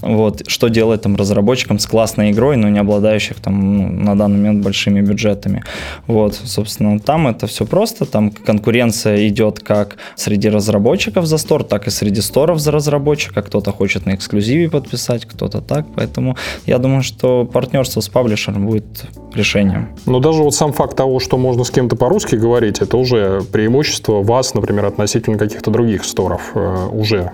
[0.00, 4.36] Вот, что делать там разработчикам с классной игрой, но не обладающих там ну, на данный
[4.38, 5.62] момент большими бюджетами.
[6.06, 11.86] Вот, собственно, там это все просто, там конкуренция идет как среди разработчиков за стор, так
[11.86, 13.42] и среди сторов за разработчика.
[13.54, 16.36] Кто-то хочет на эксклюзиве подписать, кто-то так, поэтому
[16.66, 19.90] я думаю, что партнерство с паблишером будет решением.
[20.06, 24.24] Но даже вот сам факт того, что можно с кем-то по-русски говорить, это уже преимущество
[24.24, 27.30] вас, например, относительно каких-то других сторов э, уже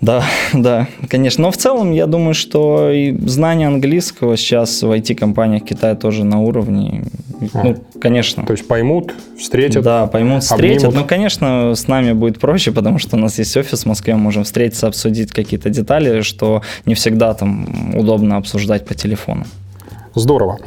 [0.00, 1.42] да, да, конечно.
[1.42, 6.40] Но в целом я думаю, что и знание английского сейчас в IT-компаниях Китая тоже на
[6.40, 7.04] уровне.
[7.52, 8.44] А, ну, конечно.
[8.44, 9.82] То есть поймут, встретят.
[9.84, 10.84] Да, поймут, встретят.
[10.84, 11.02] Обнимут.
[11.02, 14.20] Ну, конечно, с нами будет проще, потому что у нас есть офис в Москве, мы
[14.20, 19.44] можем встретиться, обсудить какие-то детали, что не всегда там удобно обсуждать по телефону.
[20.14, 20.58] Здорово.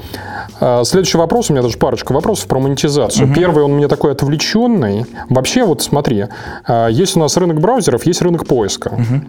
[0.59, 3.27] А, следующий вопрос, у меня даже парочка вопросов про монетизацию.
[3.27, 3.35] Угу.
[3.35, 5.05] Первый, он у меня такой отвлеченный.
[5.29, 6.25] Вообще, вот смотри,
[6.65, 8.89] а, есть у нас рынок браузеров, есть рынок поиска.
[8.89, 9.21] Угу.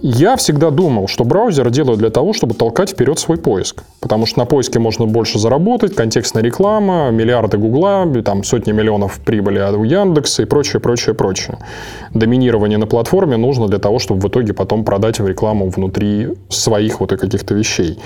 [0.00, 3.82] Я всегда думал, что браузеры делают для того, чтобы толкать вперед свой поиск.
[4.00, 9.58] Потому что на поиске можно больше заработать, контекстная реклама, миллиарды Гугла, там сотни миллионов прибыли
[9.58, 11.58] у Яндекса и прочее, прочее, прочее.
[12.14, 17.00] Доминирование на платформе нужно для того, чтобы в итоге потом продать в рекламу внутри своих
[17.00, 17.98] вот и каких-то вещей.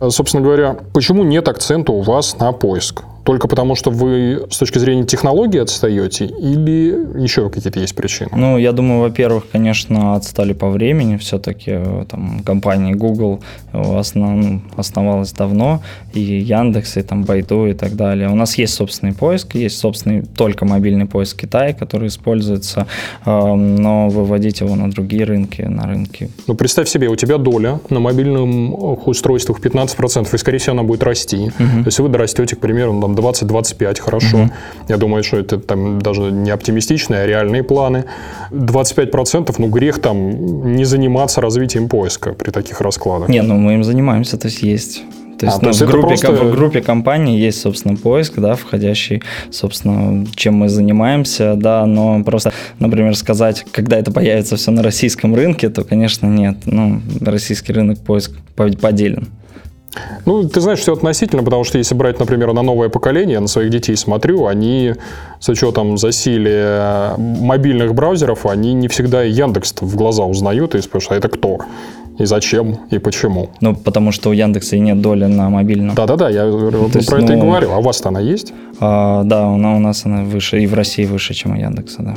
[0.00, 3.02] Собственно говоря, почему нет акцента у вас на поиск?
[3.28, 8.30] Только потому, что вы с точки зрения технологии отстаете или еще какие-то есть причины?
[8.34, 11.18] Ну, я думаю, во-первых, конечно, отстали по времени.
[11.18, 13.40] Все-таки э, там компания Google
[13.72, 15.82] основ, ну, основалась давно,
[16.14, 18.30] и Яндекс, и там Байду и так далее.
[18.30, 22.86] У нас есть собственный поиск, есть собственный только мобильный поиск Китая, который используется,
[23.26, 26.30] эм, но выводить его на другие рынки, на рынки.
[26.46, 31.02] Ну, представь себе, у тебя доля на мобильных устройствах 15%, и, скорее всего, она будет
[31.02, 31.48] расти.
[31.48, 31.82] Угу.
[31.82, 34.38] То есть вы дорастете, к примеру, там, 20-25 хорошо.
[34.38, 34.50] Угу.
[34.88, 38.04] Я думаю, что это там даже не оптимистичные, а реальные планы.
[38.50, 43.28] 25% ну грех там не заниматься развитием поиска при таких раскладах.
[43.28, 45.02] Не, ну мы им занимаемся, то есть есть
[45.38, 46.32] то есть, а, ну, то есть в, группе, просто...
[46.32, 52.52] в группе компаний есть, собственно, поиск, да, входящий, собственно, чем мы занимаемся, да, но просто,
[52.80, 56.56] например, сказать, когда это появится все на российском рынке, то, конечно, нет.
[56.66, 59.28] Ну, российский рынок поиск поделен.
[60.26, 63.48] Ну, ты знаешь, все относительно, потому что если брать, например, на новое поколение, я на
[63.48, 64.94] своих детей смотрю, они
[65.40, 71.28] с учетом засилия мобильных браузеров, они не всегда Яндекс в глаза узнают и спрашивают, а
[71.28, 71.58] это кто?
[72.18, 73.50] И зачем, и почему?
[73.60, 75.94] Ну, потому что у Яндекса и нет доли на мобильном.
[75.94, 77.70] Да-да-да, я вот есть, про ну, это и ну, говорю.
[77.70, 78.52] А у вас она есть?
[78.80, 82.16] А, да, она у нас она выше, и в России выше, чем у Яндекса, да.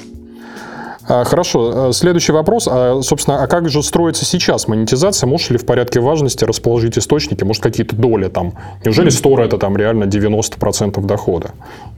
[1.12, 1.90] А, хорошо.
[1.90, 2.70] Э, следующий вопрос.
[2.72, 5.28] А, собственно, а как же строится сейчас монетизация?
[5.28, 7.44] Можешь ли в порядке важности расположить источники?
[7.44, 8.54] Может, какие-то доли там?
[8.86, 11.52] Неужели стор это там реально 90% дохода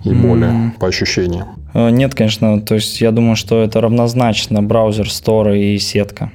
[0.03, 1.49] и более, по ощущениям?
[1.75, 2.59] Э, нет, конечно.
[2.59, 6.31] То есть я думаю, что это равнозначно браузер, стор и сетка.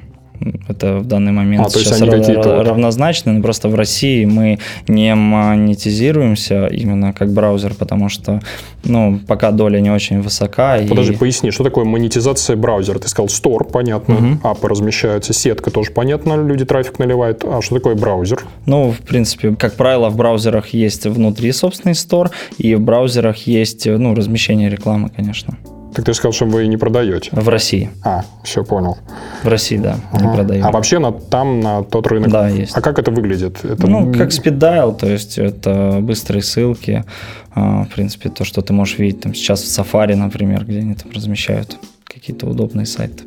[0.68, 6.66] Это в данный момент а, сейчас ра- равнозначно, но просто в России мы не монетизируемся
[6.66, 8.40] именно как браузер, потому что
[8.84, 10.78] ну, пока доля не очень высока.
[10.88, 11.16] Подожди, и...
[11.16, 12.98] поясни, что такое монетизация браузера?
[12.98, 14.48] Ты сказал Store, понятно, угу.
[14.48, 17.44] апы размещаются, сетка тоже понятно, люди трафик наливают.
[17.44, 18.44] А что такое браузер?
[18.66, 23.86] Ну, в принципе, как правило, в браузерах есть внутри собственный Store, и в браузерах есть
[23.86, 25.56] ну, размещение рекламы, конечно.
[25.98, 27.30] Так ты сказал, что вы не продаете?
[27.32, 27.90] В России.
[28.04, 28.98] А, все понял.
[29.42, 30.24] В России, да, ага.
[30.24, 30.64] не продаем.
[30.64, 32.30] А вообще на, там, на тот рынок?
[32.30, 32.70] Да, есть.
[32.76, 33.64] А как это выглядит?
[33.64, 33.84] Это...
[33.88, 37.04] Ну, как спиддайл, то есть это быстрые ссылки.
[37.52, 40.94] А, в принципе, то, что ты можешь видеть там сейчас в Safari, например, где они
[40.94, 43.24] там размещают какие-то удобные сайты.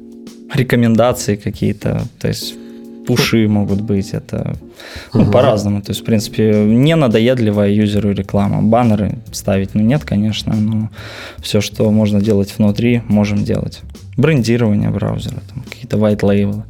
[0.54, 2.56] Рекомендации какие-то, то есть
[3.08, 4.56] пуши могут быть, это
[5.14, 5.32] ну, угу.
[5.32, 5.82] по-разному.
[5.82, 8.62] То есть, в принципе, не надоедливая юзеру реклама.
[8.62, 10.90] Баннеры ставить, ну, нет, конечно, но
[11.40, 13.82] все, что можно делать внутри, можем делать.
[14.18, 16.64] Брендирование браузера, там, какие-то white label,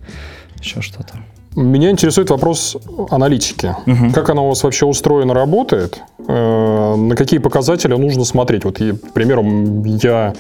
[0.60, 1.16] еще что-то.
[1.56, 2.78] Меня интересует вопрос
[3.10, 3.76] аналитики.
[3.86, 4.14] Угу.
[4.14, 6.02] Как она у вас вообще устроена, работает?
[6.28, 8.64] Э, на какие показатели нужно смотреть?
[8.64, 9.44] Вот, к примеру,
[10.02, 10.34] я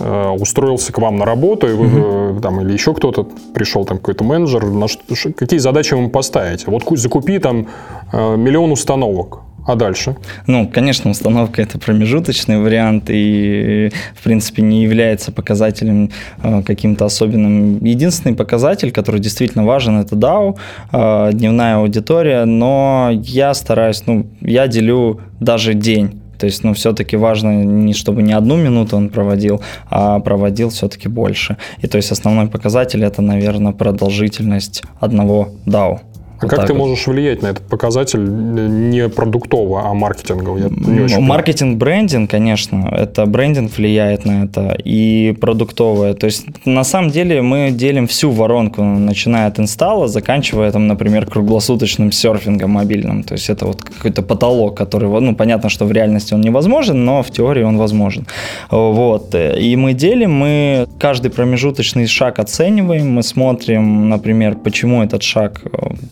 [0.00, 2.40] устроился к вам на работу, и вы, угу.
[2.40, 6.64] там, или еще кто-то пришел, там какой-то менеджер, на что, какие задачи вы ему поставите?
[6.68, 7.66] Вот закупи там
[8.12, 9.40] э, миллион установок.
[9.66, 10.16] А дальше?
[10.46, 16.10] Ну, конечно, установка это промежуточный вариант и, в принципе, не является показателем
[16.42, 17.82] э, каким-то особенным.
[17.82, 20.56] Единственный показатель, который действительно важен, это DAO,
[20.92, 27.16] э, дневная аудитория, но я стараюсь, ну, я делю даже день то есть, ну, все-таки
[27.16, 31.56] важно не чтобы не одну минуту он проводил, а проводил все-таки больше.
[31.82, 36.00] И то есть основной показатель это, наверное, продолжительность одного DAO.
[36.44, 36.78] А вот как ты вот.
[36.80, 40.58] можешь влиять на этот показатель не продуктово, а маркетингово?
[40.58, 46.14] Я не очень Маркетинг, брендинг, конечно, это брендинг влияет на это и продуктовое.
[46.14, 51.26] То есть на самом деле мы делим всю воронку, начиная от инсталла, заканчивая там, например,
[51.26, 53.22] круглосуточным серфингом мобильным.
[53.22, 57.22] То есть это вот какой-то потолок, который, ну, понятно, что в реальности он невозможен, но
[57.22, 58.26] в теории он возможен.
[58.70, 59.34] Вот.
[59.34, 65.60] И мы делим, мы каждый промежуточный шаг оцениваем, мы смотрим, например, почему этот шаг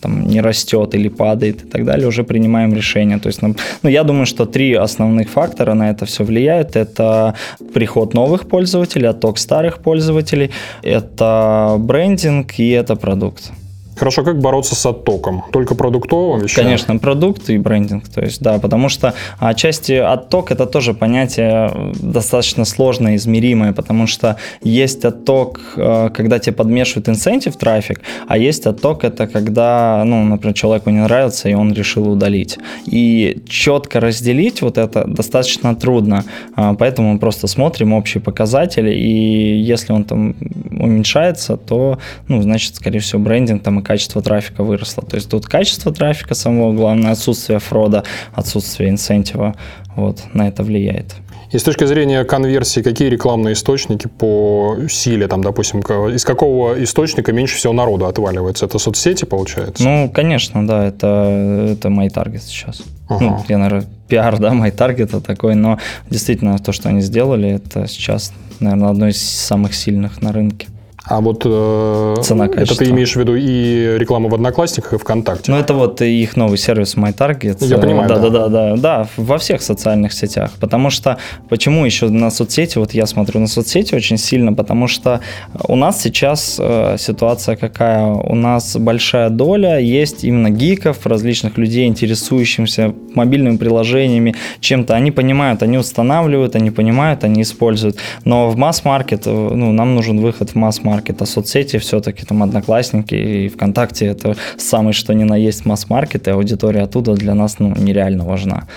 [0.01, 3.19] там, не растет или падает и так далее, уже принимаем решение.
[3.19, 6.75] То есть, ну, ну, я думаю, что три основных фактора на это все влияют.
[6.75, 7.33] Это
[7.73, 10.51] приход новых пользователей, отток старых пользователей,
[10.83, 13.51] это брендинг и это продукт.
[13.95, 15.43] Хорошо, как бороться с оттоком?
[15.51, 16.65] Только продуктовым вещами?
[16.65, 18.07] Конечно, продукт и брендинг.
[18.09, 24.37] То есть, да, потому что отчасти отток это тоже понятие достаточно сложное, измеримое, потому что
[24.63, 30.55] есть отток, э, когда тебе подмешивают инцентив трафик, а есть отток это когда, ну, например,
[30.55, 32.57] человеку не нравится, и он решил удалить.
[32.85, 36.23] И четко разделить вот это достаточно трудно,
[36.55, 40.35] а, поэтому мы просто смотрим общие показатели, и если он там
[40.71, 45.03] уменьшается, то, ну, значит, скорее всего, брендинг там качество трафика выросло.
[45.03, 49.55] То есть тут качество трафика самого главное, отсутствие фрода, отсутствие инцентива,
[49.95, 51.15] вот, на это влияет.
[51.51, 57.31] И с точки зрения конверсии, какие рекламные источники по силе, там, допустим, из какого источника
[57.31, 58.65] меньше всего народу отваливается?
[58.65, 59.83] Это соцсети, получается?
[59.83, 62.81] Ну, конечно, да, это, это MyTarget сейчас.
[63.07, 63.23] Ага.
[63.23, 65.77] Ну, я, наверное, пиар, да, MyTarget такой, но
[66.09, 70.69] действительно то, что они сделали, это сейчас, наверное, одно из самых сильных на рынке.
[71.05, 75.51] А вот э, Цена, это ты имеешь в виду и рекламу в Одноклассниках, и ВКонтакте?
[75.51, 77.57] Ну, это вот их новый сервис MyTarget.
[77.65, 78.19] Я понимаю, да.
[78.19, 80.51] Да, да, да, да, во всех социальных сетях.
[80.61, 81.17] Потому что,
[81.49, 85.19] почему еще на соцсети, вот я смотрю на соцсети очень сильно, потому что
[85.67, 88.05] у нас сейчас э, ситуация какая?
[88.05, 94.95] У нас большая доля есть именно гиков, различных людей, интересующихся мобильными приложениями, чем-то.
[94.95, 97.97] Они понимают, они устанавливают, они понимают, они используют.
[98.25, 103.15] Но в масс-маркет, э, ну, нам нужен выход в масс-маркет а соцсети все-таки там Одноклассники
[103.15, 107.73] и ВКонтакте это самый что ни на есть масс-маркет, и аудитория оттуда для нас ну,
[107.75, 108.67] нереально важна.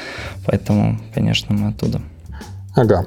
[0.47, 2.01] Поэтому, конечно, мы оттуда.
[2.77, 3.07] Ага.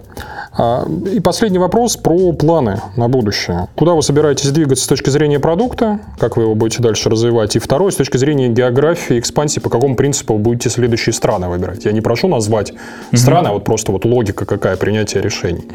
[0.58, 3.67] А, и последний вопрос про планы на будущее.
[3.75, 5.99] Куда вы собираетесь двигаться с точки зрения продукта?
[6.17, 7.55] Как вы его будете дальше развивать?
[7.55, 11.86] И второе, с точки зрения географии, экспансии, по какому принципу вы будете следующие страны выбирать?
[11.86, 12.73] Я не прошу назвать
[13.13, 13.49] страны, угу.
[13.49, 15.65] а вот просто вот логика какая принятия решений.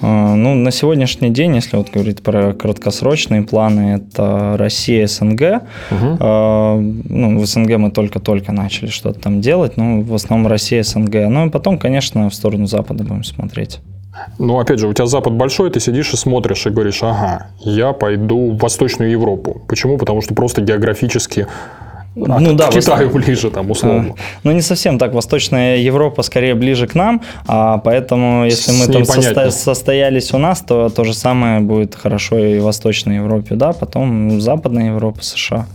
[0.00, 5.62] А, ну, на сегодняшний день, если вот говорить про краткосрочные планы, это Россия, СНГ.
[5.90, 6.24] Угу.
[6.24, 11.28] Ну, в СНГ мы только-только начали что-то там делать, но в основном Россия, СНГ.
[11.28, 13.41] Ну, и потом, конечно, в сторону Запада будем смотреть.
[14.38, 17.92] Ну, опять же, у тебя Запад большой, ты сидишь и смотришь и говоришь, ага, я
[17.92, 19.62] пойду в Восточную Европу.
[19.68, 19.96] Почему?
[19.96, 21.46] Потому что просто географически
[22.14, 23.24] от, ну да, Китаю вос...
[23.24, 24.14] ближе там условно.
[24.18, 25.14] А, ну не совсем так.
[25.14, 29.50] Восточная Европа скорее ближе к нам, а поэтому если мы там состо...
[29.50, 34.40] состоялись у нас, то то же самое будет хорошо и в Восточной Европе, да, потом
[34.40, 35.66] Западная Европа, США.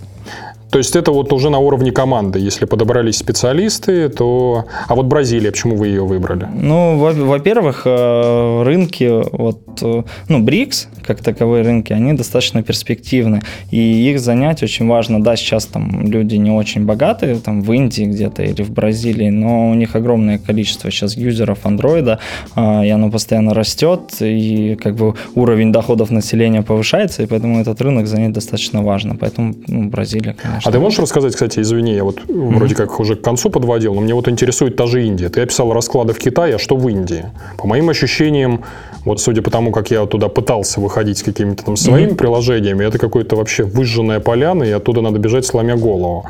[0.71, 2.39] То есть это вот уже на уровне команды.
[2.39, 4.65] Если подобрались специалисты, то...
[4.87, 6.47] А вот Бразилия, почему вы ее выбрали?
[6.53, 13.41] Ну, во-первых, э, рынки, вот, э, ну, БРИКС, как таковые рынки, они достаточно перспективны.
[13.71, 15.23] И их занять очень важно.
[15.23, 19.69] Да, сейчас там люди не очень богатые, там в Индии где-то или в Бразилии, но
[19.69, 22.19] у них огромное количество сейчас юзеров андроида,
[22.55, 27.81] а, и оно постоянно растет, и как бы уровень доходов населения повышается, и поэтому этот
[27.81, 29.15] рынок занять достаточно важно.
[29.15, 30.69] Поэтому ну, Бразилия, конечно конечно.
[30.69, 32.55] А ты можешь рассказать, кстати, извини, я вот mm-hmm.
[32.55, 35.29] вроде как уже к концу подводил, но мне вот интересует та же Индия.
[35.29, 37.25] Ты описал расклады в Китае, а что в Индии?
[37.57, 38.63] По моим ощущениям,
[39.05, 42.15] вот судя по тому, как я туда пытался выходить с какими-то там своими mm-hmm.
[42.15, 46.25] приложениями, это какое-то вообще выжженная поляна, и оттуда надо бежать, сломя голову.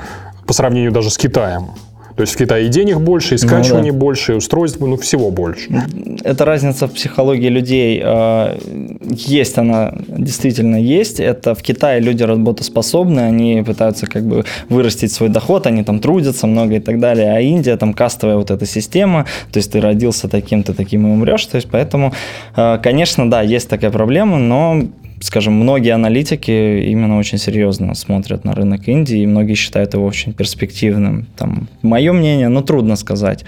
[0.45, 1.67] По сравнению даже с Китаем.
[2.17, 3.99] То есть в Китае и денег больше, и скачиваний ну, да.
[3.99, 5.69] больше, и устройств, ну, всего больше.
[6.23, 8.01] Это разница в психологии людей.
[8.03, 8.58] А,
[9.12, 11.19] есть она, действительно есть.
[11.19, 16.47] Это в Китае люди работоспособны, они пытаются как бы вырастить свой доход, они там трудятся
[16.47, 17.34] много и так далее.
[17.34, 21.12] А Индия там кастовая вот эта система, то есть ты родился таким, ты таким и
[21.12, 21.45] умрешь.
[21.45, 22.13] То есть поэтому,
[22.56, 24.81] а, конечно, да, есть такая проблема, но
[25.19, 26.51] скажем, многие аналитики
[26.89, 31.27] именно очень серьезно смотрят на рынок Индии, и многие считают его очень перспективным.
[31.35, 33.43] Там, мое мнение, ну, трудно сказать.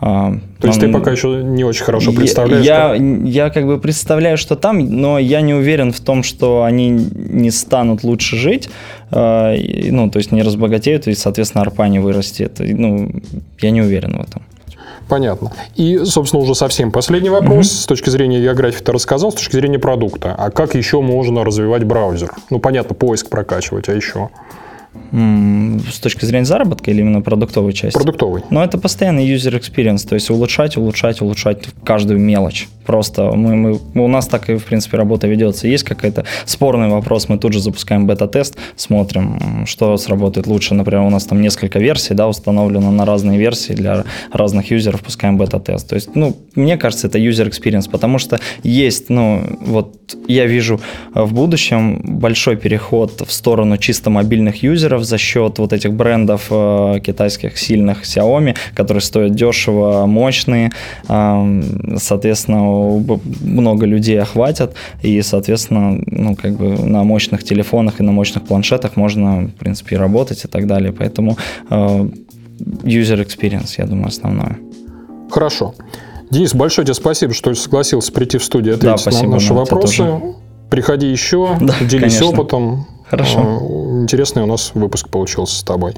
[0.00, 2.64] А, То есть ты пока еще не очень хорошо представляешь?
[2.64, 3.00] Я, как...
[3.00, 7.50] я как бы представляю, что там, но я не уверен в том, что они не
[7.50, 8.68] станут лучше жить,
[9.10, 9.54] а,
[9.90, 12.60] ну, то есть не разбогатеют, и, соответственно, арпа не вырастет.
[12.60, 13.10] Ну,
[13.60, 14.42] я не уверен в этом.
[15.08, 15.52] Понятно.
[15.76, 17.66] И, собственно, уже совсем последний вопрос.
[17.66, 17.82] Mm-hmm.
[17.82, 20.34] С точки зрения географии ты рассказал, с точки зрения продукта.
[20.36, 22.32] А как еще можно развивать браузер?
[22.50, 24.30] Ну, понятно, поиск прокачивать, а еще?
[25.92, 27.96] С точки зрения заработка или именно продуктовой части?
[27.96, 28.42] Продуктовой.
[28.50, 32.68] Но это постоянный user experience, то есть улучшать, улучшать, улучшать каждую мелочь.
[32.86, 35.68] Просто мы, мы, у нас так и, в принципе, работа ведется.
[35.68, 40.74] Есть какой-то спорный вопрос, мы тут же запускаем бета-тест, смотрим, что сработает лучше.
[40.74, 45.36] Например, у нас там несколько версий, да, установлено на разные версии для разных юзеров, пускаем
[45.38, 45.88] бета-тест.
[45.88, 50.80] То есть, ну, мне кажется, это user experience, потому что есть, ну, вот я вижу
[51.14, 57.00] в будущем большой переход в сторону чисто мобильных юзеров за счет вот этих брендов э,
[57.04, 60.70] китайских сильных Xiaomi, которые стоят дешево, мощные,
[61.08, 61.62] э,
[61.98, 62.73] соответственно,
[63.40, 68.96] много людей охватят, и, соответственно, ну, как бы на мощных телефонах и на мощных планшетах
[68.96, 70.92] можно, в принципе, работать и так далее.
[70.92, 71.36] Поэтому
[71.70, 72.08] э,
[72.82, 74.58] user experience, я думаю, основное.
[75.30, 75.74] Хорошо.
[76.30, 79.96] Денис, большое тебе спасибо, что согласился прийти в студию ответить да, на наши вопросы.
[79.98, 80.20] Тоже.
[80.70, 82.26] Приходи еще, да, делись конечно.
[82.26, 82.86] опытом.
[83.08, 83.40] Хорошо.
[83.40, 85.94] Э, интересный у нас выпуск получился с тобой.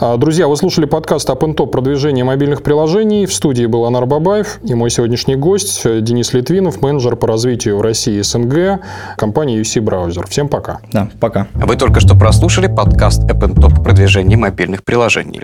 [0.00, 1.72] А, друзья, вы слушали подкаст «Апентоп.
[1.72, 3.26] Продвижение мобильных приложений».
[3.26, 7.82] В студии был Анар Бабаев и мой сегодняшний гость Денис Литвинов, менеджер по развитию в
[7.82, 8.80] России и СНГ
[9.16, 10.24] компании UC Browser.
[10.28, 10.78] Всем пока.
[10.92, 11.48] Да, пока.
[11.54, 13.82] Вы только что прослушали подкаст «Апентоп.
[13.82, 15.40] Продвижение мобильных приложений».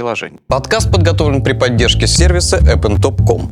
[0.47, 3.51] Подкаст подготовлен при поддержке сервиса appntop.com.